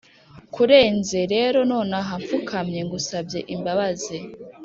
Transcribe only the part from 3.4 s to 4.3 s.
imbabazi